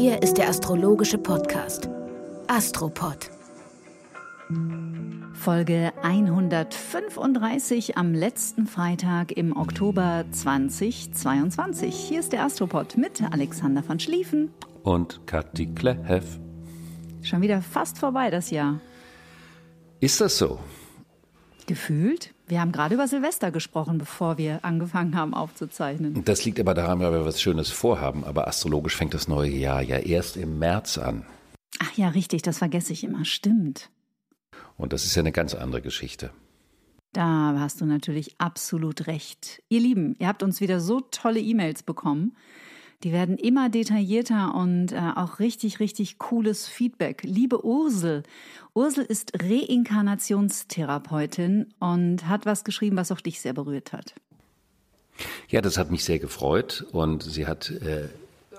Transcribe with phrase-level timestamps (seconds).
[0.00, 1.88] Hier ist der astrologische Podcast
[2.46, 3.32] Astropod.
[5.32, 11.92] Folge 135 am letzten Freitag im Oktober 2022.
[11.92, 14.52] Hier ist der Astropod mit Alexander von Schlieffen
[14.84, 16.38] und Kathi Klehev.
[17.22, 18.80] Schon wieder fast vorbei das Jahr.
[19.98, 20.60] Ist das so?
[21.66, 22.32] Gefühlt?
[22.48, 26.24] Wir haben gerade über Silvester gesprochen, bevor wir angefangen haben aufzuzeichnen.
[26.24, 28.24] Das liegt aber daran, weil wir was Schönes vorhaben.
[28.24, 31.26] Aber astrologisch fängt das neue Jahr ja erst im März an.
[31.78, 33.26] Ach ja, richtig, das vergesse ich immer.
[33.26, 33.90] Stimmt.
[34.78, 36.30] Und das ist ja eine ganz andere Geschichte.
[37.12, 39.62] Da hast du natürlich absolut recht.
[39.68, 42.36] Ihr Lieben, ihr habt uns wieder so tolle E-Mails bekommen.
[43.04, 47.22] Die werden immer detaillierter und äh, auch richtig, richtig cooles Feedback.
[47.22, 48.24] Liebe Ursel,
[48.74, 54.14] Ursel ist Reinkarnationstherapeutin und hat was geschrieben, was auch dich sehr berührt hat.
[55.48, 58.08] Ja, das hat mich sehr gefreut und sie hat äh,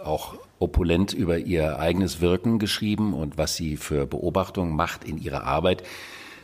[0.01, 5.43] auch opulent über ihr eigenes Wirken geschrieben und was sie für Beobachtungen macht in ihrer
[5.43, 5.83] Arbeit.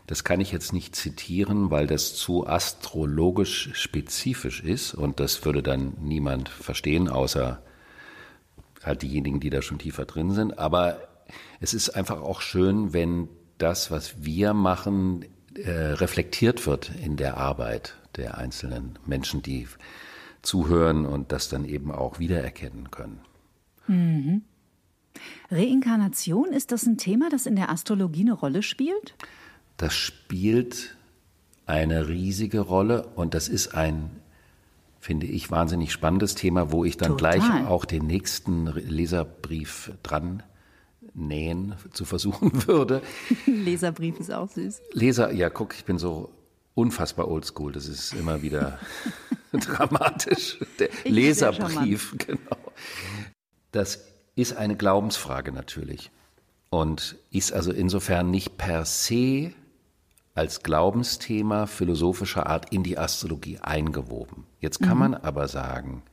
[0.08, 5.64] Das kann ich jetzt nicht zitieren, weil das zu astrologisch spezifisch ist und das würde
[5.64, 7.62] dann niemand verstehen, außer
[8.86, 10.58] halt diejenigen, die da schon tiefer drin sind.
[10.60, 11.00] Aber
[11.60, 17.38] es ist einfach auch schön, wenn das, was wir machen, äh, reflektiert wird in der
[17.38, 19.68] Arbeit der einzelnen Menschen, die
[20.42, 23.20] zuhören und das dann eben auch wiedererkennen können.
[23.88, 24.44] Mhm.
[25.50, 29.16] Reinkarnation, ist das ein Thema, das in der Astrologie eine Rolle spielt?
[29.78, 30.96] Das spielt
[31.66, 34.12] eine riesige Rolle und das ist ein
[35.06, 37.40] finde ich, wahnsinnig spannendes Thema, wo ich dann Total.
[37.40, 40.42] gleich auch den nächsten Leserbrief dran
[41.14, 43.04] nähen zu versuchen würde.
[43.46, 44.82] Leserbrief ist auch süß.
[44.94, 46.32] Leser, ja, guck, ich bin so
[46.74, 47.72] unfassbar oldschool.
[47.72, 48.80] Das ist immer wieder
[49.54, 50.58] dramatisch.
[50.80, 52.58] Der ich Leserbrief, genau.
[53.72, 56.10] Das ist eine Glaubensfrage natürlich
[56.72, 59.54] und ist also insofern nicht per se
[60.36, 64.46] als Glaubensthema philosophischer Art in die Astrologie eingewoben.
[64.60, 65.00] Jetzt kann mhm.
[65.00, 66.04] man aber sagen,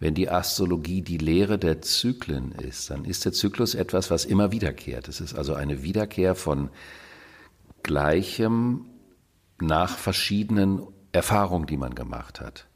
[0.00, 4.52] wenn die Astrologie die Lehre der Zyklen ist, dann ist der Zyklus etwas, was immer
[4.52, 5.08] wiederkehrt.
[5.08, 6.70] Es ist also eine Wiederkehr von
[7.82, 8.86] Gleichem
[9.60, 12.66] nach verschiedenen Erfahrungen, die man gemacht hat.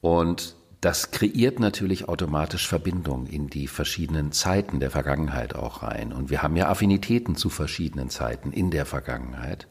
[0.00, 6.12] Und das kreiert natürlich automatisch Verbindungen in die verschiedenen Zeiten der Vergangenheit auch rein.
[6.12, 9.68] Und wir haben ja Affinitäten zu verschiedenen Zeiten in der Vergangenheit.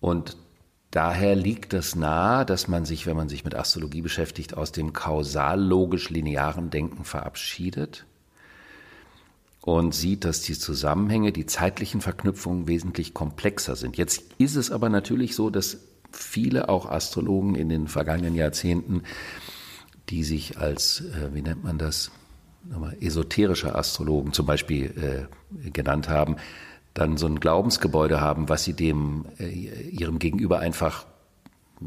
[0.00, 0.36] Und
[0.90, 4.92] daher liegt es nahe, dass man sich, wenn man sich mit Astrologie beschäftigt, aus dem
[4.92, 8.06] kausal-logisch-linearen Denken verabschiedet
[9.60, 13.96] und sieht, dass die Zusammenhänge, die zeitlichen Verknüpfungen wesentlich komplexer sind.
[13.96, 15.78] Jetzt ist es aber natürlich so, dass
[16.10, 19.04] viele auch Astrologen in den vergangenen Jahrzehnten
[20.10, 22.10] die sich als, äh, wie nennt man das,
[23.00, 25.28] esoterische Astrologen zum Beispiel
[25.64, 26.36] äh, genannt haben,
[26.94, 31.06] dann so ein Glaubensgebäude haben, was sie dem äh, ihrem Gegenüber einfach,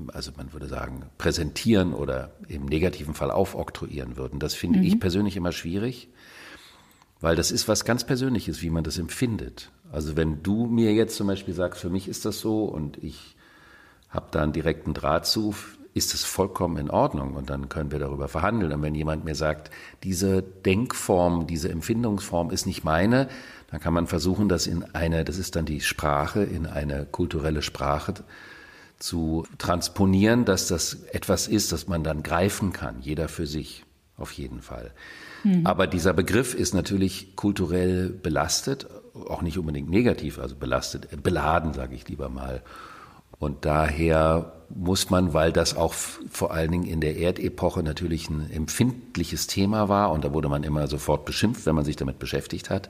[0.08, 4.40] also man würde sagen, präsentieren oder im negativen Fall aufoktroyieren würden.
[4.40, 4.86] Das finde mhm.
[4.86, 6.10] ich persönlich immer schwierig,
[7.22, 9.72] weil das ist was ganz Persönliches, wie man das empfindet.
[9.92, 13.36] Also wenn du mir jetzt zum Beispiel sagst, für mich ist das so und ich
[14.10, 15.54] habe da einen direkten Draht zu,
[15.94, 18.74] ist es vollkommen in Ordnung und dann können wir darüber verhandeln.
[18.74, 19.70] Und wenn jemand mir sagt,
[20.04, 23.28] diese Denkform, diese Empfindungsform ist nicht meine,
[23.70, 27.62] dann kann man versuchen, das in eine, das ist dann die Sprache, in eine kulturelle
[27.62, 28.14] Sprache
[28.98, 33.84] zu transponieren, dass das etwas ist, das man dann greifen kann, jeder für sich,
[34.18, 34.92] auf jeden Fall.
[35.44, 35.66] Mhm.
[35.66, 41.96] Aber dieser Begriff ist natürlich kulturell belastet, auch nicht unbedingt negativ, also belastet, beladen, sage
[41.96, 42.64] ich lieber mal.
[43.40, 48.50] Und daher muss man, weil das auch vor allen Dingen in der Erdepoche natürlich ein
[48.50, 52.70] empfindliches Thema war und da wurde man immer sofort beschimpft, wenn man sich damit beschäftigt
[52.70, 52.90] hat,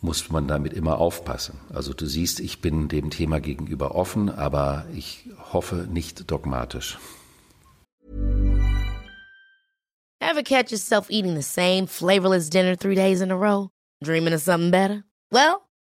[0.00, 1.58] muss man damit immer aufpassen.
[1.72, 6.98] Also du siehst, ich bin dem Thema gegenüber offen, aber ich hoffe nicht dogmatisch.
[10.20, 13.70] Ever catch yourself eating the same flavorless dinner three days in a row?
[14.02, 15.04] Dreaming of something better?
[15.30, 15.67] Well,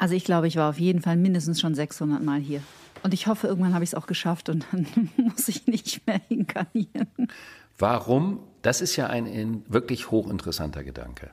[0.00, 2.62] Also ich glaube, ich war auf jeden Fall mindestens schon 600 Mal hier.
[3.02, 4.86] Und ich hoffe, irgendwann habe ich es auch geschafft und dann
[5.16, 7.28] muss ich nicht mehr inkarnieren.
[7.78, 8.40] Warum?
[8.62, 11.30] Das ist ja ein wirklich hochinteressanter Gedanke.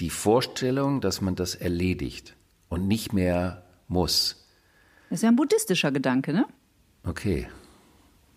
[0.00, 2.36] die Vorstellung, dass man das erledigt
[2.68, 4.46] und nicht mehr muss.
[5.08, 6.46] Das ist ja ein buddhistischer Gedanke, ne?
[7.04, 7.46] Okay.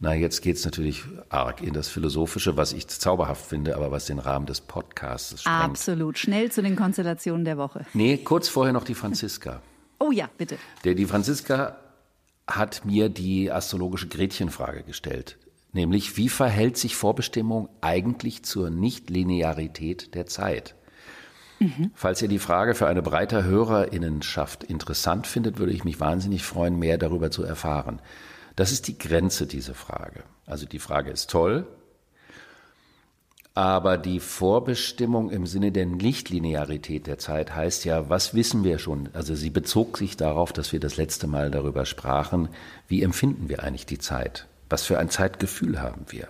[0.02, 4.06] Na, jetzt geht es natürlich arg in das Philosophische, was ich zauberhaft finde, aber was
[4.06, 5.62] den Rahmen des Podcasts sprengt.
[5.62, 6.18] Absolut.
[6.18, 7.86] Schnell zu den Konstellationen der Woche.
[7.94, 9.62] Nee, kurz vorher noch die Franziska.
[10.02, 10.58] Oh ja, bitte.
[10.86, 11.76] Der, die Franziska
[12.48, 15.38] hat mir die astrologische Gretchenfrage gestellt.
[15.74, 20.76] Nämlich, wie verhält sich Vorbestimmung eigentlich zur Nichtlinearität der Zeit?
[21.60, 21.92] Mhm.
[21.94, 26.80] Falls ihr die Frage für eine breite Hörerinnenschaft interessant findet, würde ich mich wahnsinnig freuen,
[26.80, 28.02] mehr darüber zu erfahren.
[28.60, 30.22] Das ist die Grenze, diese Frage.
[30.46, 31.66] Also die Frage ist toll,
[33.54, 39.08] aber die Vorbestimmung im Sinne der Nichtlinearität der Zeit heißt ja, was wissen wir schon?
[39.14, 42.50] Also sie bezog sich darauf, dass wir das letzte Mal darüber sprachen,
[42.90, 44.46] wie empfinden wir eigentlich die Zeit?
[44.70, 46.28] Was für ein Zeitgefühl haben wir?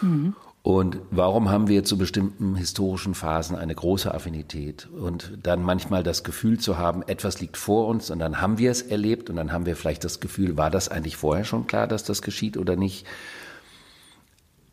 [0.00, 0.34] Mhm.
[0.66, 6.24] Und warum haben wir zu bestimmten historischen Phasen eine große Affinität und dann manchmal das
[6.24, 9.52] Gefühl zu haben, etwas liegt vor uns und dann haben wir es erlebt und dann
[9.52, 12.74] haben wir vielleicht das Gefühl, war das eigentlich vorher schon klar, dass das geschieht oder
[12.74, 13.06] nicht?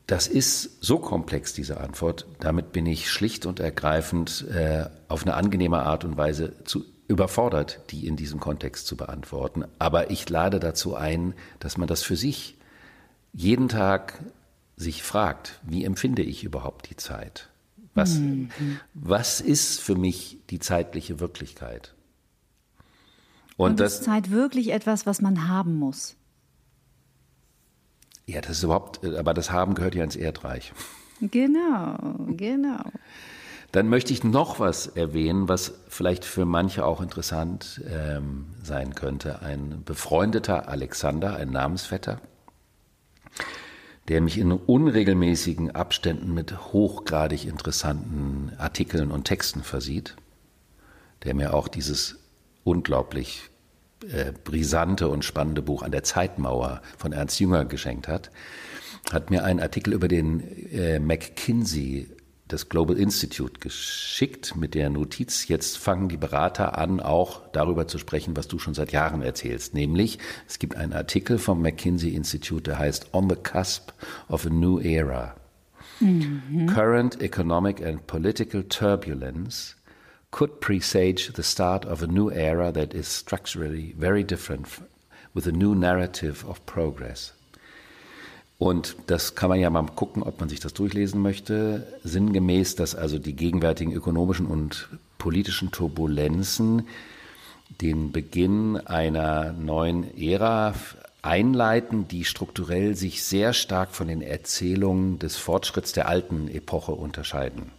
[0.08, 2.26] Das ist so komplex, diese Antwort.
[2.40, 7.82] Damit bin ich schlicht und ergreifend äh, auf eine angenehme Art und Weise zu überfordert,
[7.92, 9.66] die in diesem Kontext zu beantworten.
[9.78, 12.58] Aber ich lade dazu ein, dass man das für sich
[13.32, 14.24] jeden Tag
[14.84, 17.50] sich fragt, wie empfinde ich überhaupt die Zeit?
[17.96, 18.50] Was, mhm.
[18.94, 21.94] was ist für mich die zeitliche Wirklichkeit?
[23.56, 26.16] Und, Und das, ist Zeit wirklich etwas, was man haben muss?
[28.26, 30.74] Ja, das ist überhaupt, aber das Haben gehört ja ins Erdreich.
[31.22, 31.98] Genau,
[32.30, 32.84] genau.
[33.72, 39.42] Dann möchte ich noch was erwähnen, was vielleicht für manche auch interessant ähm, sein könnte.
[39.42, 42.22] Ein befreundeter Alexander, ein Namensvetter,
[44.10, 50.16] der mich in unregelmäßigen Abständen mit hochgradig interessanten Artikeln und Texten versieht,
[51.24, 52.18] der mir auch dieses
[52.64, 53.50] unglaublich
[54.12, 58.32] äh, brisante und spannende Buch an der Zeitmauer von Ernst Jünger geschenkt hat,
[59.12, 60.42] hat mir einen Artikel über den
[60.72, 62.10] äh, McKinsey
[62.54, 67.98] das Global Institute geschickt mit der Notiz, jetzt fangen die Berater an, auch darüber zu
[67.98, 69.74] sprechen, was du schon seit Jahren erzählst.
[69.74, 73.92] Nämlich, es gibt einen Artikel vom McKinsey Institute, der heißt On the Cusp
[74.30, 75.36] of a New Era.
[76.00, 76.68] Mhm.
[76.68, 79.76] Current Economic and Political Turbulence
[80.30, 84.68] could presage the start of a new era that is structurally very different
[85.34, 87.34] with a new narrative of progress.
[88.58, 91.88] Und das kann man ja mal gucken, ob man sich das durchlesen möchte.
[92.04, 96.88] Sinngemäß, dass also die gegenwärtigen ökonomischen und politischen Turbulenzen
[97.82, 100.74] den Beginn einer neuen Ära
[101.22, 107.72] einleiten, die strukturell sich sehr stark von den Erzählungen des Fortschritts der alten Epoche unterscheiden.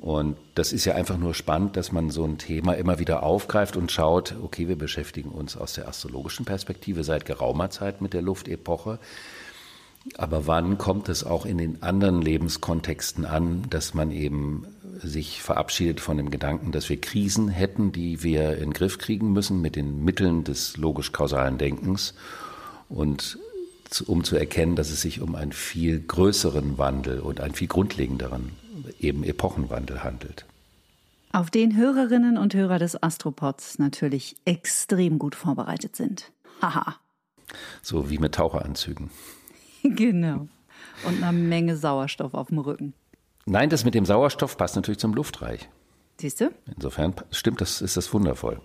[0.00, 3.76] Und das ist ja einfach nur spannend, dass man so ein Thema immer wieder aufgreift
[3.76, 8.22] und schaut, okay, wir beschäftigen uns aus der astrologischen Perspektive seit geraumer Zeit mit der
[8.22, 8.98] Luftepoche.
[10.16, 14.66] Aber wann kommt es auch in den anderen Lebenskontexten an, dass man eben
[14.98, 19.32] sich verabschiedet von dem Gedanken, dass wir Krisen hätten, die wir in den Griff kriegen
[19.32, 22.14] müssen mit den Mitteln des logisch-kausalen Denkens
[22.88, 23.38] und
[24.06, 28.52] um zu erkennen, dass es sich um einen viel größeren Wandel und einen viel grundlegenderen
[28.98, 30.46] eben Epochenwandel handelt.
[31.32, 36.32] Auf den Hörerinnen und Hörer des Astropods natürlich extrem gut vorbereitet sind.
[36.62, 36.96] Haha.
[37.82, 39.10] So wie mit Taucheranzügen.
[39.82, 40.48] Genau.
[41.04, 42.92] Und eine Menge Sauerstoff auf dem Rücken.
[43.44, 45.68] Nein, das mit dem Sauerstoff passt natürlich zum Luftreich.
[46.20, 46.50] Siehst du?
[46.74, 48.60] Insofern stimmt das, ist das wundervoll.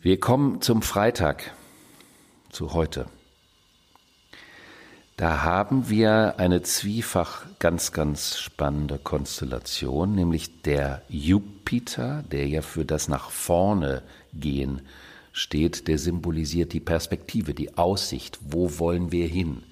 [0.00, 1.52] Wir kommen zum Freitag,
[2.50, 3.06] zu heute.
[5.18, 12.84] Da haben wir eine zwiefach ganz, ganz spannende Konstellation, nämlich der Jupiter, der ja für
[12.84, 14.80] das nach vorne gehen
[15.32, 18.38] steht, der symbolisiert die Perspektive, die Aussicht.
[18.42, 19.64] Wo wollen wir hin?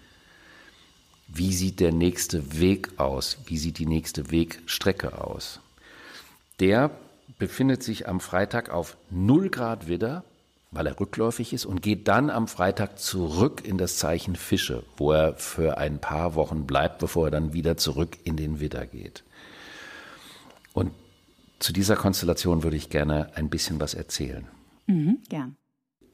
[1.29, 3.39] Wie sieht der nächste Weg aus?
[3.47, 5.61] Wie sieht die nächste Wegstrecke aus?
[6.59, 6.91] Der
[7.39, 10.25] befindet sich am Freitag auf 0 Grad Widder,
[10.77, 15.13] weil er rückläufig ist, und geht dann am Freitag zurück in das Zeichen Fische, wo
[15.13, 19.25] er für ein paar Wochen bleibt, bevor er dann wieder zurück in den Widder geht.
[20.73, 20.93] Und
[21.59, 24.47] zu dieser Konstellation würde ich gerne ein bisschen was erzählen.
[24.87, 25.57] Mhm, gern.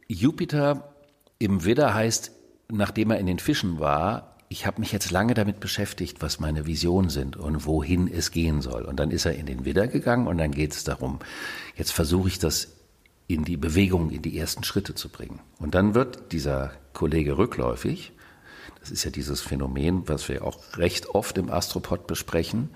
[0.09, 0.95] Jupiter
[1.39, 2.31] im Widder heißt,
[2.71, 6.67] nachdem er in den Fischen war, ich habe mich jetzt lange damit beschäftigt, was meine
[6.67, 8.83] Visionen sind und wohin es gehen soll.
[8.83, 11.21] Und dann ist er in den Widder gegangen und dann geht es darum,
[11.75, 12.72] jetzt versuche ich das
[13.35, 15.41] in die Bewegung, in die ersten Schritte zu bringen.
[15.59, 18.13] Und dann wird dieser Kollege rückläufig
[18.81, 22.71] Das ist ja dieses Phänomen, was wir auch recht oft im Astropod besprechen.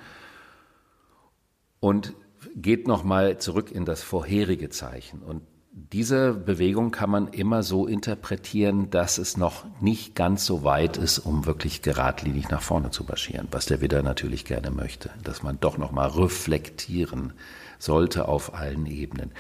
[1.80, 2.14] Und
[2.54, 5.20] geht nochmal zurück in das vorherige Zeichen.
[5.20, 5.42] Und
[5.78, 11.18] diese Bewegung kann man immer so interpretieren, dass es noch nicht ganz so weit ist,
[11.18, 15.60] um wirklich geradlinig nach vorne zu marschieren, was der Widder natürlich gerne möchte, dass man
[15.60, 17.34] doch nochmal reflektieren
[17.78, 19.32] sollte auf allen Ebenen.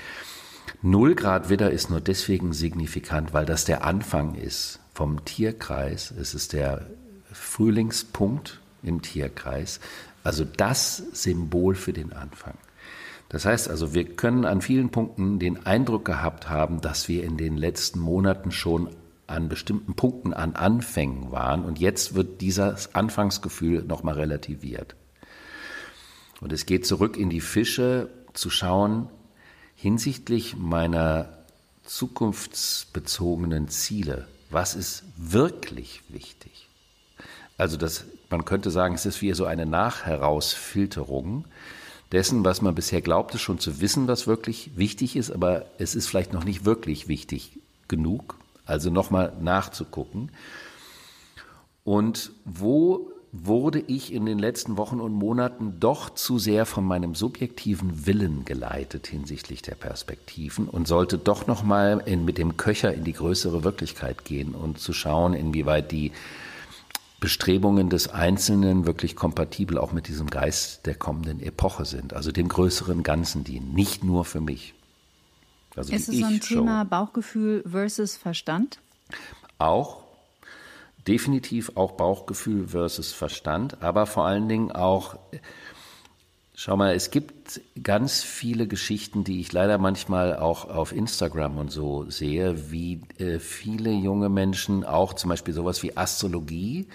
[0.82, 6.10] Null Grad Widder ist nur deswegen signifikant, weil das der Anfang ist vom Tierkreis.
[6.10, 6.86] Es ist der
[7.32, 9.80] Frühlingspunkt im Tierkreis,
[10.24, 12.54] also das Symbol für den Anfang.
[13.28, 17.36] Das heißt also, wir können an vielen Punkten den Eindruck gehabt haben, dass wir in
[17.36, 18.88] den letzten Monaten schon
[19.26, 24.94] an bestimmten Punkten an Anfängen waren und jetzt wird dieses Anfangsgefühl nochmal relativiert.
[26.40, 29.08] Und es geht zurück in die Fische zu schauen,
[29.76, 31.28] hinsichtlich meiner
[31.84, 36.68] zukunftsbezogenen Ziele, was ist wirklich wichtig?
[37.58, 41.44] Also das, man könnte sagen, es ist wie so eine Nachherausfilterung
[42.12, 46.06] dessen, was man bisher glaubte, schon zu wissen, was wirklich wichtig ist, aber es ist
[46.06, 48.38] vielleicht noch nicht wirklich wichtig genug.
[48.64, 50.30] Also nochmal nachzugucken.
[51.84, 53.12] Und wo
[53.44, 58.44] wurde ich in den letzten Wochen und Monaten doch zu sehr von meinem subjektiven Willen
[58.44, 64.24] geleitet hinsichtlich der Perspektiven und sollte doch nochmal mit dem Köcher in die größere Wirklichkeit
[64.24, 66.12] gehen und zu schauen, inwieweit die
[67.18, 72.48] Bestrebungen des Einzelnen wirklich kompatibel auch mit diesem Geist der kommenden Epoche sind, also dem
[72.48, 74.74] größeren Ganzen dienen, nicht nur für mich.
[75.74, 78.78] Also ist es so ein Thema Bauchgefühl versus Verstand?
[79.58, 80.05] Auch,
[81.08, 85.16] definitiv auch Bauchgefühl versus Verstand, aber vor allen Dingen auch,
[86.54, 91.70] schau mal, es gibt ganz viele Geschichten, die ich leider manchmal auch auf Instagram und
[91.70, 96.88] so sehe, wie äh, viele junge Menschen auch zum Beispiel sowas wie Astrologie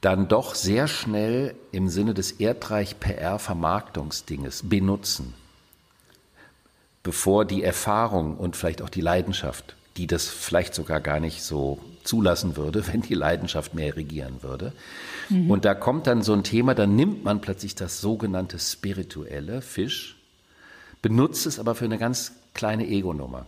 [0.00, 5.34] dann doch sehr schnell im Sinne des Erdreich PR Vermarktungsdinges benutzen,
[7.02, 11.80] bevor die Erfahrung und vielleicht auch die Leidenschaft, die das vielleicht sogar gar nicht so
[12.08, 14.72] zulassen würde, wenn die Leidenschaft mehr regieren würde.
[15.28, 15.50] Mhm.
[15.50, 20.16] Und da kommt dann so ein Thema, dann nimmt man plötzlich das sogenannte spirituelle Fisch,
[21.02, 23.46] benutzt es aber für eine ganz kleine Ego-Nummer.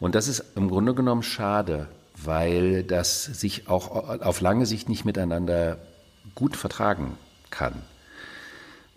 [0.00, 5.04] Und das ist im Grunde genommen schade, weil das sich auch auf lange Sicht nicht
[5.04, 5.78] miteinander
[6.34, 7.18] gut vertragen
[7.50, 7.82] kann,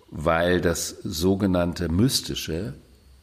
[0.09, 2.73] weil das sogenannte Mystische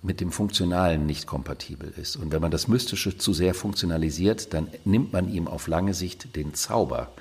[0.03, 2.17] mit dem Funktionalen nicht kompatibel ist.
[2.17, 6.37] Und wenn man das Mystische zu sehr funktionalisiert, dann nimmt man ihm auf lange Sicht
[6.37, 7.13] den Zauber.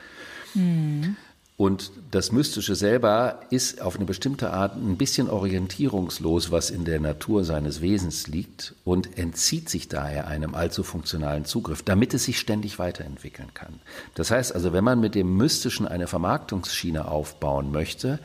[0.54, 1.16] Mhm.
[1.58, 7.00] Und das Mystische selber ist auf eine bestimmte Art ein bisschen orientierungslos, was in der
[7.00, 12.40] Natur seines Wesens liegt und entzieht sich daher einem allzu funktionalen Zugriff, damit es sich
[12.40, 13.80] ständig weiterentwickeln kann.
[14.16, 18.20] Das heißt also, wenn man mit dem Mystischen eine Vermarktungsschiene aufbauen möchte,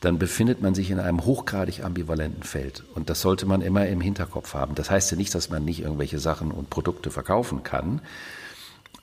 [0.00, 2.84] dann befindet man sich in einem hochgradig ambivalenten Feld.
[2.94, 4.74] Und das sollte man immer im Hinterkopf haben.
[4.74, 8.00] Das heißt ja nicht, dass man nicht irgendwelche Sachen und Produkte verkaufen kann,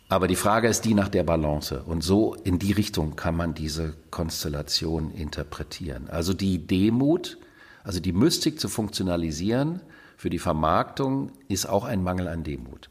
[0.08, 1.82] aber die Frage ist die nach der Balance.
[1.84, 6.10] Und so in die Richtung kann man diese Konstellation interpretieren.
[6.10, 7.40] Also die Demut,
[7.84, 9.82] also die Mystik zu funktionalisieren
[10.16, 12.90] für die Vermarktung ist auch ein Mangel an Demut.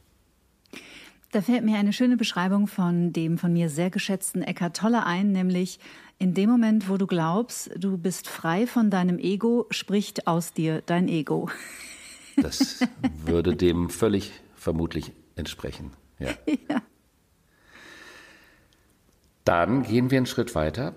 [1.34, 5.32] Da fällt mir eine schöne Beschreibung von dem von mir sehr geschätzten Eckart Tolle ein,
[5.32, 5.80] nämlich
[6.20, 10.80] in dem Moment, wo du glaubst, du bist frei von deinem Ego, spricht aus dir
[10.86, 11.50] dein Ego.
[12.36, 12.80] Das
[13.24, 15.92] würde dem völlig vermutlich entsprechen.
[16.18, 16.30] Ja.
[16.68, 16.82] ja.
[19.44, 20.94] Dann gehen wir einen Schritt weiter.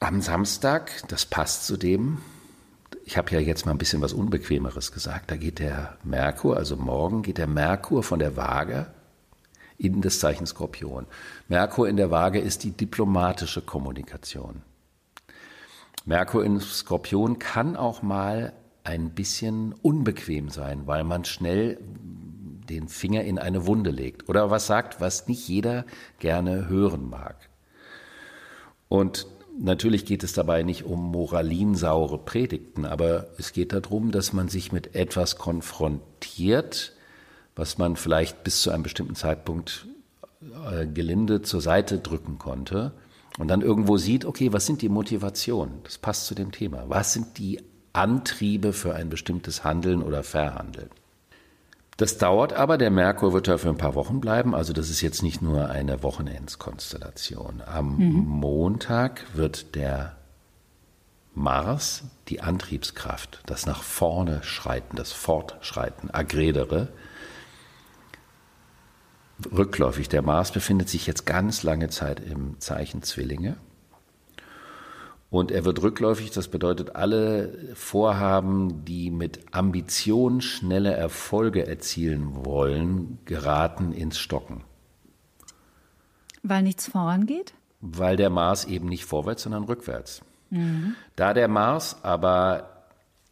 [0.00, 2.18] Am Samstag, das passt zu dem,
[3.04, 6.76] ich habe ja jetzt mal ein bisschen was Unbequemeres gesagt, da geht der Merkur, also
[6.76, 8.86] morgen geht der Merkur von der Waage
[9.78, 11.06] in das Zeichen Skorpion.
[11.48, 14.62] Merkur in der Waage ist die diplomatische Kommunikation.
[16.04, 21.78] Merkur in Skorpion kann auch mal ein bisschen unbequem sein, weil man schnell
[22.68, 25.84] den Finger in eine Wunde legt oder was sagt, was nicht jeder
[26.18, 27.48] gerne hören mag.
[28.88, 29.26] Und
[29.58, 34.72] natürlich geht es dabei nicht um moralinsaure Predigten, aber es geht darum, dass man sich
[34.72, 36.94] mit etwas konfrontiert,
[37.58, 39.86] was man vielleicht bis zu einem bestimmten Zeitpunkt
[40.70, 42.92] äh, gelinde zur Seite drücken konnte
[43.38, 45.80] und dann irgendwo sieht, okay, was sind die Motivationen?
[45.82, 46.84] Das passt zu dem Thema.
[46.86, 47.60] Was sind die
[47.92, 50.88] Antriebe für ein bestimmtes Handeln oder Verhandeln?
[51.96, 55.00] Das dauert aber, der Merkur wird da für ein paar Wochen bleiben, also das ist
[55.00, 57.60] jetzt nicht nur eine Wochenendskonstellation.
[57.66, 58.24] Am mhm.
[58.24, 60.16] Montag wird der
[61.34, 66.88] Mars, die Antriebskraft, das nach vorne schreiten, das Fortschreiten, Agredere,
[69.50, 70.08] rückläufig.
[70.08, 73.56] Der Mars befindet sich jetzt ganz lange Zeit im Zeichen Zwillinge.
[75.30, 83.18] Und er wird rückläufig, das bedeutet, alle Vorhaben, die mit Ambition schnelle Erfolge erzielen wollen,
[83.26, 84.64] geraten ins Stocken.
[86.42, 87.52] Weil nichts vorangeht?
[87.80, 90.22] Weil der Mars eben nicht vorwärts, sondern rückwärts.
[90.48, 90.94] Mhm.
[91.14, 92.77] Da der Mars aber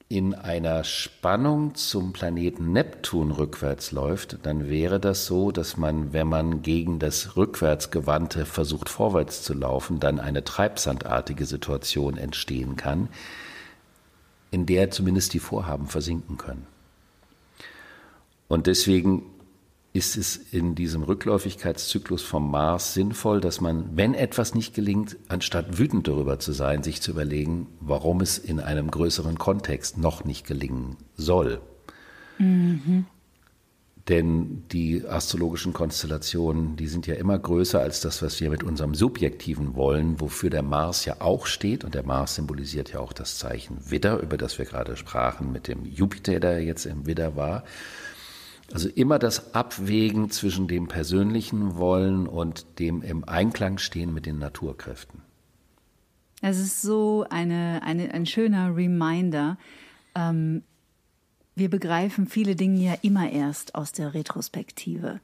[0.08, 6.28] in einer Spannung zum Planeten Neptun rückwärts läuft, dann wäre das so, dass man, wenn
[6.28, 13.08] man gegen das Rückwärtsgewandte versucht vorwärts zu laufen, dann eine treibsandartige Situation entstehen kann,
[14.52, 16.66] in der zumindest die Vorhaben versinken können.
[18.46, 19.22] Und deswegen
[19.96, 25.78] ist es in diesem Rückläufigkeitszyklus vom Mars sinnvoll, dass man, wenn etwas nicht gelingt, anstatt
[25.78, 30.46] wütend darüber zu sein, sich zu überlegen, warum es in einem größeren Kontext noch nicht
[30.46, 31.60] gelingen soll.
[32.38, 33.06] Mhm.
[34.08, 38.94] Denn die astrologischen Konstellationen, die sind ja immer größer als das, was wir mit unserem
[38.94, 41.82] Subjektiven wollen, wofür der Mars ja auch steht.
[41.82, 45.66] Und der Mars symbolisiert ja auch das Zeichen Widder, über das wir gerade sprachen, mit
[45.66, 47.64] dem Jupiter, der jetzt im Widder war.
[48.72, 54.38] Also immer das Abwägen zwischen dem persönlichen Wollen und dem im Einklang stehen mit den
[54.38, 55.22] Naturkräften.
[56.42, 59.56] Es ist so eine, eine, ein schöner Reminder.
[60.14, 60.62] Ähm,
[61.54, 65.20] wir begreifen viele Dinge ja immer erst aus der Retrospektive.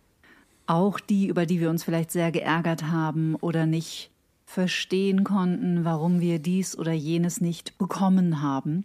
[0.66, 4.10] Auch die, über die wir uns vielleicht sehr geärgert haben oder nicht
[4.46, 8.84] verstehen konnten, warum wir dies oder jenes nicht bekommen haben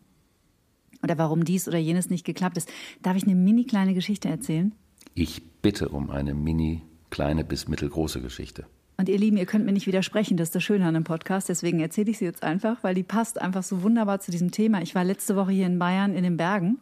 [1.04, 2.70] oder warum dies oder jenes nicht geklappt ist.
[3.02, 4.74] Darf ich eine mini kleine Geschichte erzählen?
[5.14, 8.66] Ich bitte um eine mini kleine bis mittelgroße Geschichte.
[8.98, 11.50] Und ihr Lieben, ihr könnt mir nicht widersprechen, das ist das Schöne an einem Podcast,
[11.50, 14.82] deswegen erzähle ich sie jetzt einfach, weil die passt einfach so wunderbar zu diesem Thema.
[14.82, 16.80] Ich war letzte Woche hier in Bayern in den Bergen.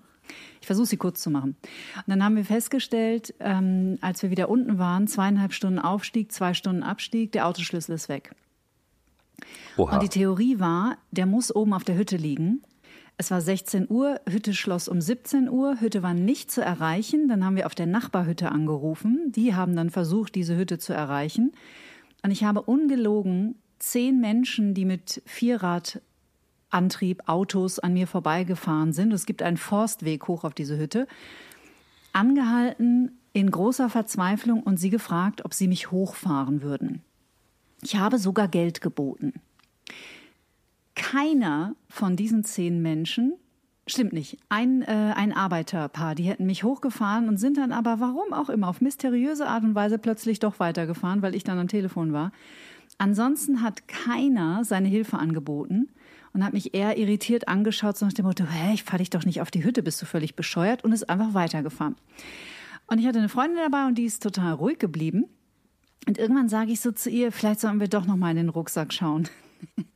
[0.61, 1.55] Ich versuche sie kurz zu machen.
[1.95, 6.53] Und dann haben wir festgestellt, ähm, als wir wieder unten waren, zweieinhalb Stunden Aufstieg, zwei
[6.53, 8.31] Stunden Abstieg, der Autoschlüssel ist weg.
[9.77, 9.95] Oha.
[9.95, 12.63] Und die Theorie war, der muss oben auf der Hütte liegen.
[13.17, 17.29] Es war 16 Uhr, Hütte schloss um 17 Uhr, Hütte war nicht zu erreichen.
[17.29, 19.31] Dann haben wir auf der Nachbarhütte angerufen.
[19.31, 21.53] Die haben dann versucht, diese Hütte zu erreichen.
[22.23, 29.13] Und ich habe ungelogen zehn Menschen, die mit Vierradantrieb, Autos an mir vorbeigefahren sind.
[29.13, 31.07] Es gibt einen Forstweg hoch auf diese Hütte.
[32.11, 37.01] Angehalten in großer Verzweiflung und sie gefragt, ob sie mich hochfahren würden.
[37.81, 39.33] Ich habe sogar Geld geboten
[40.95, 43.35] keiner von diesen zehn Menschen
[43.87, 44.39] Stimmt nicht.
[44.49, 48.67] Ein, äh, ein Arbeiterpaar, die hätten mich hochgefahren und sind dann aber, warum auch immer,
[48.67, 52.31] auf mysteriöse Art und Weise plötzlich doch weitergefahren, weil ich dann am Telefon war.
[52.97, 55.89] Ansonsten hat keiner seine Hilfe angeboten
[56.33, 59.23] und hat mich eher irritiert angeschaut, so nach dem Motto, hä, ich fahr dich doch
[59.23, 61.95] nicht auf die Hütte, bist du völlig bescheuert und ist einfach weitergefahren.
[62.87, 65.25] Und ich hatte eine Freundin dabei und die ist total ruhig geblieben.
[66.07, 68.49] Und irgendwann sage ich so zu ihr, vielleicht sollen wir doch noch mal in den
[68.49, 69.29] Rucksack schauen.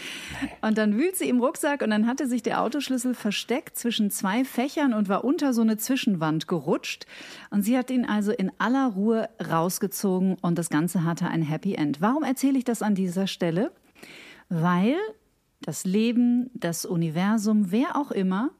[0.60, 4.44] Und dann wühlt sie im Rucksack und dann hatte sich der Autoschlüssel versteckt zwischen zwei
[4.44, 7.06] Fächern und war unter so eine Zwischenwand gerutscht.
[7.50, 11.74] Und sie hat ihn also in aller Ruhe rausgezogen und das Ganze hatte ein Happy
[11.74, 12.00] End.
[12.00, 13.72] Warum erzähle ich das an dieser Stelle?
[14.48, 14.96] Weil
[15.60, 18.50] das Leben, das Universum, wer auch immer,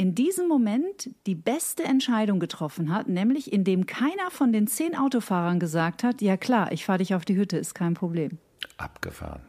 [0.00, 5.60] in diesem Moment die beste Entscheidung getroffen hat, nämlich indem keiner von den zehn Autofahrern
[5.60, 8.38] gesagt hat, ja klar, ich fahre dich auf die Hütte, ist kein Problem.
[8.78, 9.42] Abgefahren.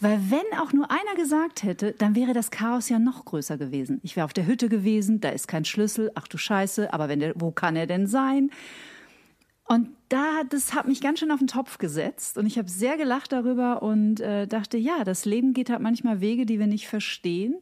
[0.00, 4.00] Weil wenn auch nur einer gesagt hätte, dann wäre das Chaos ja noch größer gewesen.
[4.02, 7.20] Ich wäre auf der Hütte gewesen, da ist kein Schlüssel, ach du Scheiße, aber wenn
[7.20, 8.50] der, wo kann er denn sein?
[9.66, 12.96] Und da, das hat mich ganz schön auf den Topf gesetzt und ich habe sehr
[12.98, 16.86] gelacht darüber und äh, dachte, ja, das Leben geht halt manchmal Wege, die wir nicht
[16.86, 17.54] verstehen,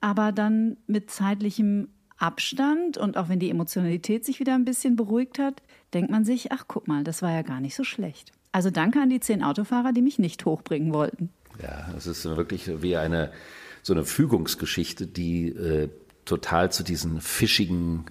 [0.00, 1.88] aber dann mit zeitlichem
[2.18, 5.62] Abstand und auch wenn die Emotionalität sich wieder ein bisschen beruhigt hat,
[5.92, 8.32] denkt man sich, ach guck mal, das war ja gar nicht so schlecht.
[8.52, 11.30] Also danke an die zehn Autofahrer, die mich nicht hochbringen wollten.
[11.62, 13.30] Ja, es ist wirklich wie eine
[13.82, 15.88] so eine Fügungsgeschichte, die äh,
[16.24, 18.04] total zu diesem fischigen,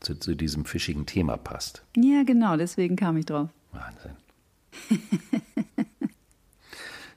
[0.00, 1.82] zu, zu, diesem fischigen Thema passt.
[1.96, 3.48] Ja, genau, deswegen kam ich drauf.
[3.72, 4.12] Wahnsinn.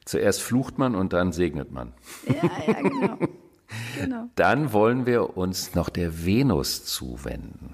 [0.06, 1.92] Zuerst flucht man und dann segnet man.
[2.28, 3.18] Ja, ja, genau.
[4.00, 4.30] genau.
[4.36, 7.74] Dann wollen wir uns noch der Venus zuwenden.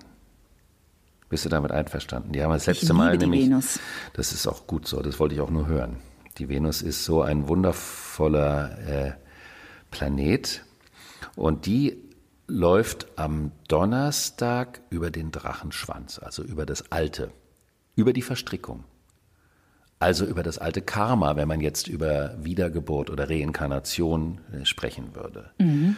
[1.34, 2.32] Bist du damit einverstanden?
[2.32, 3.48] Die haben das letzte Mal nämlich.
[3.48, 3.80] Venus.
[4.14, 5.98] Das ist auch gut so, das wollte ich auch nur hören.
[6.38, 9.14] Die Venus ist so ein wundervoller äh,
[9.90, 10.64] Planet
[11.36, 11.98] und die
[12.46, 17.32] läuft am Donnerstag über den Drachenschwanz, also über das Alte,
[17.96, 18.84] über die Verstrickung.
[19.98, 25.50] Also über das alte Karma, wenn man jetzt über Wiedergeburt oder Reinkarnation äh, sprechen würde.
[25.58, 25.98] Mhm.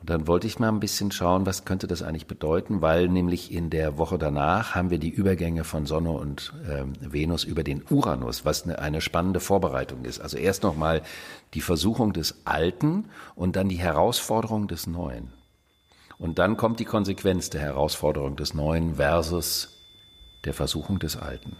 [0.00, 3.52] Und dann wollte ich mal ein bisschen schauen, was könnte das eigentlich bedeuten, weil nämlich
[3.52, 7.82] in der Woche danach haben wir die Übergänge von Sonne und ähm, Venus über den
[7.90, 10.20] Uranus, was eine, eine spannende Vorbereitung ist.
[10.20, 11.02] Also erst nochmal
[11.52, 15.32] die Versuchung des Alten und dann die Herausforderung des Neuen.
[16.18, 19.76] Und dann kommt die Konsequenz der Herausforderung des Neuen versus
[20.44, 21.56] der Versuchung des Alten.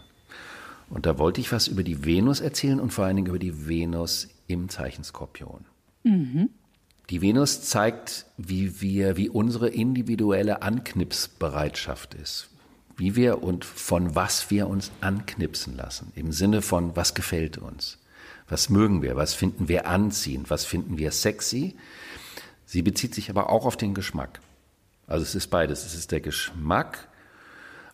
[0.88, 3.68] Und da wollte ich was über die Venus erzählen und vor allen Dingen über die
[3.68, 5.66] Venus im Zeichen Skorpion.
[6.05, 6.50] Mhm.
[7.10, 12.50] Die Venus zeigt, wie wir, wie unsere individuelle Anknipsbereitschaft ist.
[12.96, 16.12] Wie wir und von was wir uns anknipsen lassen.
[16.14, 17.98] Im Sinne von, was gefällt uns?
[18.48, 19.16] Was mögen wir?
[19.16, 20.50] Was finden wir anziehend?
[20.50, 21.76] Was finden wir sexy?
[22.64, 24.40] Sie bezieht sich aber auch auf den Geschmack.
[25.08, 25.84] Also es ist beides.
[25.84, 27.08] Es ist der Geschmack,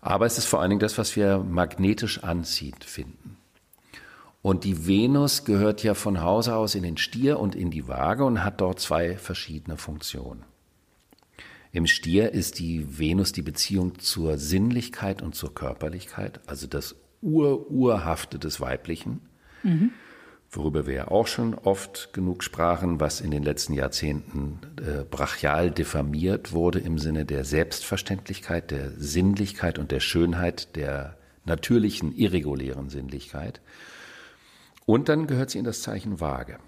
[0.03, 3.39] aber es ist vor allen Dingen das, was wir magnetisch anziehend finden.
[4.47, 8.25] Und die Venus gehört ja von Hause aus in den Stier und in die Waage
[8.25, 10.45] und hat dort zwei verschiedene Funktionen.
[11.73, 18.39] Im Stier ist die Venus die Beziehung zur Sinnlichkeit und zur Körperlichkeit, also das Ur-Urhafte
[18.39, 19.21] des Weiblichen,
[19.65, 19.91] mhm.
[20.53, 25.73] worüber wir ja auch schon oft genug sprachen, was in den letzten Jahrzehnten äh, brachial
[25.73, 33.61] diffamiert wurde im Sinne der Selbstverständlichkeit, der Sinnlichkeit und der Schönheit, der natürlichen, irregulären Sinnlichkeit.
[34.87, 36.59] Und dann gehört sie in das Zeichen Waage.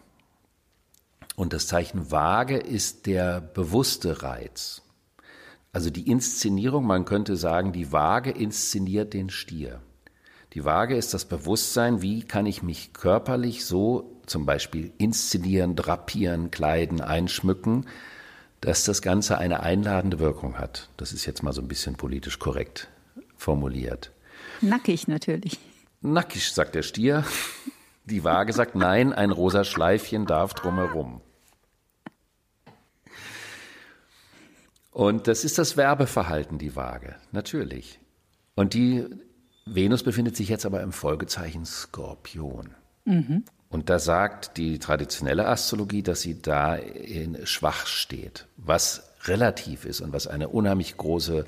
[1.36, 4.82] Und das Zeichen Waage ist der bewusste Reiz.
[5.72, 9.80] Also die Inszenierung, man könnte sagen, die Waage inszeniert den Stier.
[10.54, 16.50] Die Waage ist das Bewusstsein, wie kann ich mich körperlich so zum Beispiel inszenieren, drapieren,
[16.50, 17.86] kleiden, einschmücken,
[18.60, 20.88] dass das Ganze eine einladende Wirkung hat.
[20.96, 22.88] Das ist jetzt mal so ein bisschen politisch korrekt
[23.36, 24.10] formuliert.
[24.60, 25.58] Nackig natürlich.
[26.00, 27.24] Nackig, sagt der Stier.
[28.08, 31.20] Die Waage sagt nein, ein rosa Schleifchen darf drumherum.
[34.90, 38.00] Und das ist das Werbeverhalten, die Waage, natürlich.
[38.54, 39.04] Und die
[39.66, 42.70] Venus befindet sich jetzt aber im Folgezeichen Skorpion.
[43.04, 43.44] Mhm.
[43.68, 50.00] Und da sagt die traditionelle Astrologie, dass sie da in schwach steht, was relativ ist
[50.00, 51.44] und was eine unheimlich große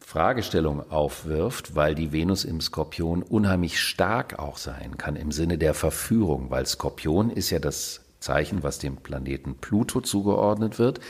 [0.00, 5.74] Fragestellung aufwirft, weil die Venus im Skorpion unheimlich stark auch sein kann im Sinne der
[5.74, 11.00] Verführung, weil Skorpion ist ja das Zeichen, was dem Planeten Pluto zugeordnet wird.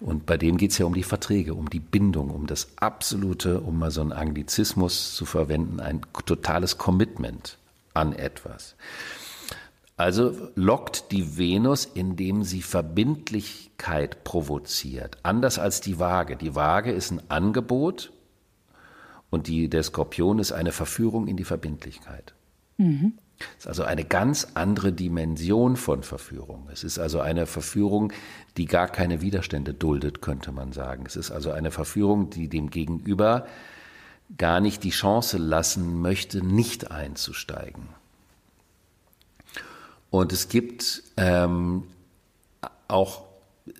[0.00, 3.60] Und bei dem geht es ja um die Verträge, um die Bindung, um das absolute,
[3.60, 7.58] um mal so einen Anglizismus zu verwenden, ein totales Commitment
[7.94, 8.76] an etwas.
[9.98, 15.18] Also lockt die Venus, indem sie Verbindlichkeit provoziert.
[15.24, 16.36] Anders als die Waage.
[16.36, 18.12] Die Waage ist ein Angebot
[19.28, 22.34] und die, der Skorpion ist eine Verführung in die Verbindlichkeit.
[22.76, 23.14] Mhm.
[23.40, 26.68] Es ist also eine ganz andere Dimension von Verführung.
[26.72, 28.12] Es ist also eine Verführung,
[28.56, 31.06] die gar keine Widerstände duldet, könnte man sagen.
[31.06, 33.46] Es ist also eine Verführung, die dem Gegenüber
[34.36, 37.97] gar nicht die Chance lassen möchte, nicht einzusteigen.
[40.10, 41.84] Und es gibt ähm,
[42.88, 43.28] auch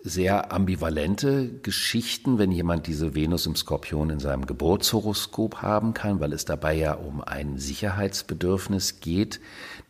[0.05, 6.33] sehr ambivalente Geschichten, wenn jemand diese Venus im Skorpion in seinem Geburtshoroskop haben kann, weil
[6.33, 9.41] es dabei ja um ein Sicherheitsbedürfnis geht,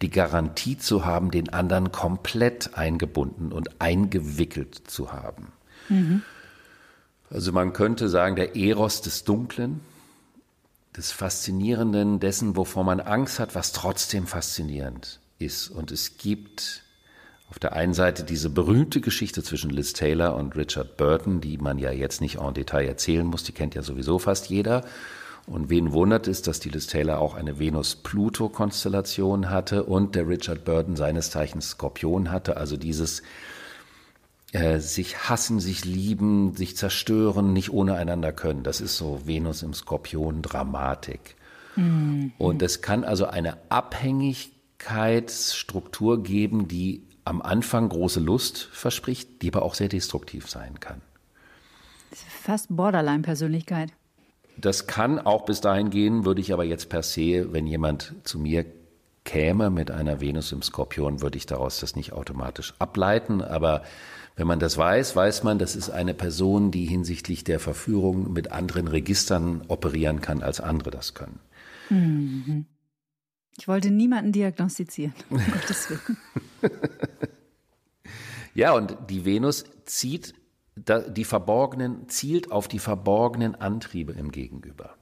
[0.01, 5.53] die Garantie zu haben, den anderen komplett eingebunden und eingewickelt zu haben.
[5.89, 6.23] Mhm.
[7.31, 9.81] Also man könnte sagen, der Eros des Dunklen,
[10.97, 15.69] des Faszinierenden, dessen, wovor man Angst hat, was trotzdem faszinierend ist.
[15.69, 16.83] Und es gibt
[17.51, 21.79] auf der einen Seite diese berühmte Geschichte zwischen Liz Taylor und Richard Burton, die man
[21.79, 24.85] ja jetzt nicht en Detail erzählen muss, die kennt ja sowieso fast jeder.
[25.47, 30.67] Und wen wundert es, dass die Liz Taylor auch eine Venus-Pluto-Konstellation hatte und der Richard
[30.67, 33.23] Burton seines Zeichens Skorpion hatte, also dieses
[34.53, 38.63] äh, sich hassen, sich lieben, sich zerstören, nicht ohne einander können.
[38.63, 41.37] Das ist so Venus im Skorpion Dramatik.
[41.77, 42.33] Mhm.
[42.37, 49.49] Und es kann also eine Abhängigkeit Persönlichkeitsstruktur geben, die am Anfang große Lust verspricht, die
[49.49, 51.03] aber auch sehr destruktiv sein kann.
[52.13, 53.93] Fast Borderline-Persönlichkeit.
[54.57, 58.39] Das kann auch bis dahin gehen, würde ich aber jetzt per se, wenn jemand zu
[58.39, 58.65] mir
[59.25, 63.43] käme mit einer Venus im Skorpion, würde ich daraus das nicht automatisch ableiten.
[63.43, 63.83] Aber
[64.37, 68.53] wenn man das weiß, weiß man, das ist eine Person, die hinsichtlich der Verführung mit
[68.53, 71.41] anderen Registern operieren kann, als andere das können.
[71.91, 72.65] Mhm.
[73.59, 76.17] Ich wollte niemanden diagnostizieren, um Gottes Willen.
[78.55, 80.35] ja, und die Venus zieht
[80.77, 84.95] die verborgenen, zielt auf die verborgenen Antriebe im Gegenüber.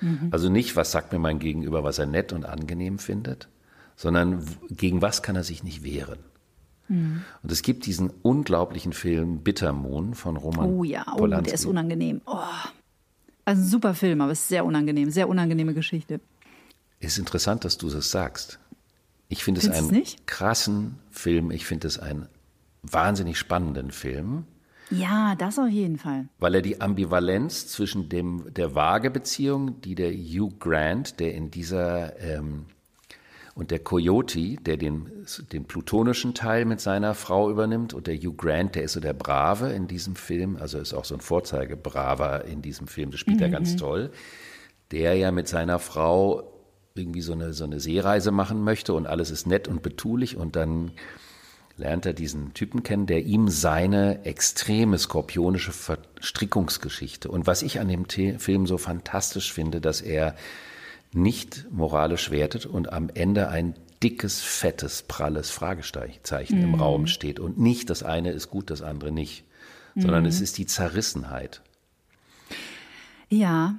[0.00, 0.28] Mhm.
[0.30, 3.48] Also nicht, was sagt mir mein Gegenüber, was er nett und angenehm findet,
[3.96, 6.20] sondern gegen was kann er sich nicht wehren.
[6.88, 7.24] Mhm.
[7.42, 11.44] Und es gibt diesen unglaublichen Film Bittermoon von Roman Oh ja, oh, Polanski.
[11.46, 12.20] der ist unangenehm.
[12.26, 12.38] Oh.
[13.46, 16.20] Also ein super Film, aber es ist sehr unangenehm, sehr unangenehme Geschichte.
[17.04, 18.58] Ist interessant, dass du das sagst.
[19.28, 20.26] Ich finde es einen nicht?
[20.26, 21.50] krassen Film.
[21.50, 22.28] Ich finde es einen
[22.82, 24.44] wahnsinnig spannenden Film,
[24.90, 26.28] Ja, das auf jeden Fall.
[26.38, 32.18] weil er die Ambivalenz zwischen dem, der Waagebeziehung, die der Hugh Grant, der in dieser,
[32.20, 32.66] ähm,
[33.54, 35.10] und der Coyote, der den,
[35.52, 39.14] den plutonischen Teil mit seiner Frau übernimmt, und der Hugh Grant, der ist so der
[39.14, 43.40] Brave in diesem Film, also ist auch so ein Vorzeigebraver in diesem Film, das spielt
[43.40, 44.10] er ganz toll,
[44.90, 46.50] der ja mit seiner Frau
[46.96, 50.54] irgendwie so eine, so eine Seereise machen möchte und alles ist nett und betulich und
[50.54, 50.92] dann
[51.76, 57.28] lernt er diesen Typen kennen, der ihm seine extreme skorpionische Verstrickungsgeschichte.
[57.28, 60.36] Und was ich an dem The Film so fantastisch finde, dass er
[61.12, 67.40] nicht moralisch wertet und am Ende ein dickes, fettes, pralles Fragezeichen im Raum steht.
[67.40, 69.44] Und nicht das eine ist gut, das andere nicht,
[69.96, 71.60] sondern es ist die Zerrissenheit.
[73.30, 73.74] Ja,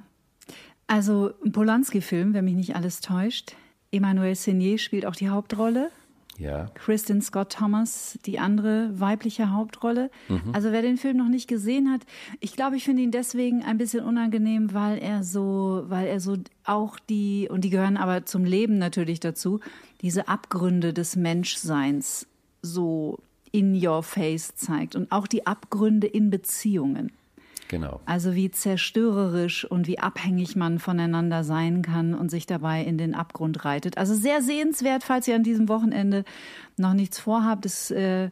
[0.86, 3.54] also ein Polanski-Film, wenn mich nicht alles täuscht.
[3.90, 5.90] Emmanuel Seigné spielt auch die Hauptrolle.
[6.38, 10.10] Ja, Kristen Scott Thomas, die andere weibliche Hauptrolle.
[10.52, 12.02] Also wer den Film noch nicht gesehen hat,
[12.40, 16.36] ich glaube, ich finde ihn deswegen ein bisschen unangenehm, weil er so, weil er so
[16.64, 19.60] auch die, und die gehören aber zum Leben natürlich dazu,
[20.02, 22.26] diese Abgründe des Menschseins
[22.60, 23.18] so
[23.50, 27.12] in your face zeigt und auch die Abgründe in Beziehungen.
[27.68, 28.00] Genau.
[28.06, 33.14] Also wie zerstörerisch und wie abhängig man voneinander sein kann und sich dabei in den
[33.14, 33.98] Abgrund reitet.
[33.98, 36.24] Also sehr sehenswert, falls ihr an diesem Wochenende
[36.76, 37.66] noch nichts vorhabt.
[37.66, 38.30] Ist äh,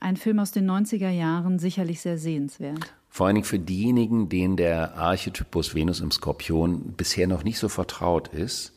[0.00, 2.92] ein Film aus den 90er Jahren, sicherlich sehr sehenswert.
[3.08, 7.68] Vor allen Dingen für diejenigen, denen der Archetypus Venus im Skorpion bisher noch nicht so
[7.68, 8.72] vertraut ist.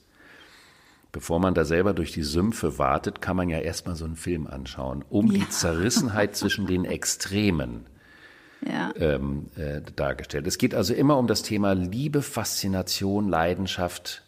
[1.12, 4.46] Bevor man da selber durch die Sümpfe wartet, kann man ja erstmal so einen Film
[4.46, 7.88] anschauen, um die Zerrissenheit zwischen den Extremen
[8.65, 8.91] Ja.
[8.98, 10.48] ähm, äh, dargestellt.
[10.48, 14.24] Es geht also immer um das Thema Liebe, Faszination, Leidenschaft,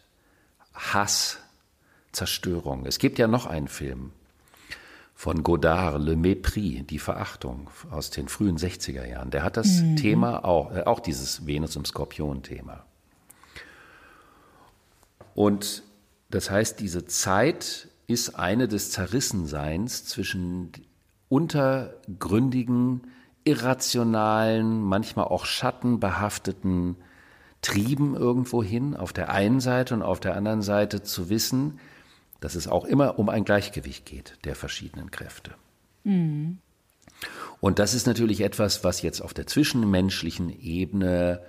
[0.74, 1.38] Hass,
[2.12, 2.86] Zerstörung.
[2.86, 4.12] Es gibt ja noch einen Film
[5.14, 9.30] von Godard, Le Mépris, die Verachtung aus den frühen 60er Jahren.
[9.30, 12.84] Der hat das Thema auch, äh, auch dieses Venus im Skorpion-Thema.
[15.34, 15.82] Und
[16.30, 20.72] das heißt, diese Zeit ist eine des Zerrissenseins zwischen
[21.28, 23.02] untergründigen,
[23.50, 26.96] irrationalen, manchmal auch schattenbehafteten
[27.62, 31.78] Trieben irgendwo hin, auf der einen Seite und auf der anderen Seite zu wissen,
[32.40, 35.52] dass es auch immer um ein Gleichgewicht geht der verschiedenen Kräfte.
[37.60, 41.42] Und das ist natürlich etwas, was jetzt auf der zwischenmenschlichen Ebene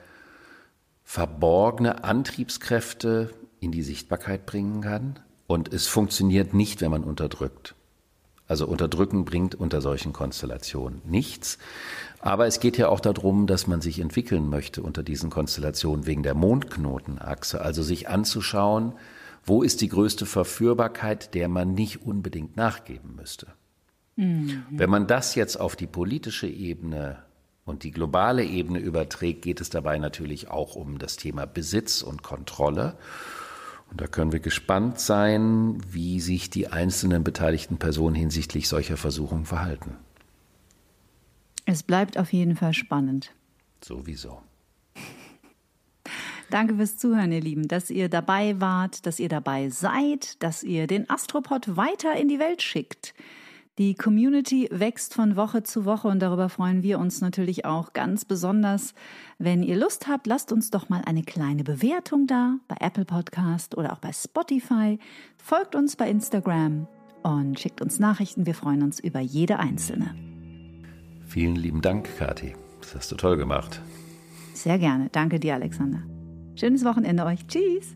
[1.04, 5.20] verborgene Antriebskräfte in die Sichtbarkeit bringen kann.
[5.48, 7.76] Und es funktioniert nicht, wenn man unterdrückt.
[8.52, 11.58] Also unterdrücken bringt unter solchen Konstellationen nichts.
[12.20, 16.22] Aber es geht ja auch darum, dass man sich entwickeln möchte unter diesen Konstellationen wegen
[16.22, 17.62] der Mondknotenachse.
[17.62, 18.92] Also sich anzuschauen,
[19.46, 23.48] wo ist die größte Verführbarkeit, der man nicht unbedingt nachgeben müsste.
[24.18, 27.20] Wenn man das jetzt auf die politische Ebene
[27.64, 32.22] und die globale Ebene überträgt, geht es dabei natürlich auch um das Thema Besitz und
[32.22, 32.98] Kontrolle.
[33.92, 39.46] Und da können wir gespannt sein, wie sich die einzelnen beteiligten Personen hinsichtlich solcher Versuchungen
[39.46, 39.98] verhalten.
[41.66, 43.34] Es bleibt auf jeden Fall spannend.
[43.84, 44.42] Sowieso.
[46.50, 50.88] Danke fürs Zuhören, ihr Lieben, dass ihr dabei wart, dass ihr dabei seid, dass ihr
[50.88, 53.14] den Astropod weiter in die Welt schickt.
[53.82, 58.26] Die Community wächst von Woche zu Woche und darüber freuen wir uns natürlich auch ganz
[58.26, 58.94] besonders.
[59.40, 63.76] Wenn ihr Lust habt, lasst uns doch mal eine kleine Bewertung da bei Apple Podcast
[63.76, 65.00] oder auch bei Spotify.
[65.36, 66.88] Folgt uns bei Instagram
[67.24, 68.46] und schickt uns Nachrichten.
[68.46, 70.14] Wir freuen uns über jede einzelne.
[71.26, 72.54] Vielen lieben Dank, Kathi.
[72.82, 73.82] Das hast du toll gemacht.
[74.54, 75.10] Sehr gerne.
[75.12, 76.04] Danke dir, Alexander.
[76.54, 77.48] Schönes Wochenende euch.
[77.48, 77.96] Tschüss.